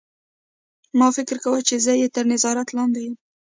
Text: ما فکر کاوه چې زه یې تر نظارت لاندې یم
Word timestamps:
ما 0.99 1.07
فکر 1.17 1.35
کاوه 1.43 1.59
چې 1.67 1.75
زه 1.85 1.93
یې 2.01 2.07
تر 2.15 2.25
نظارت 2.33 2.67
لاندې 2.77 2.99
یم 3.05 3.15